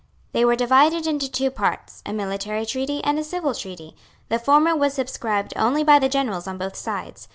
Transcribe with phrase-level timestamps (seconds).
[0.31, 3.95] They were divided into two parts, a military treaty and a civil treaty.
[4.29, 7.27] The former was subscribed only by the generals on both sides.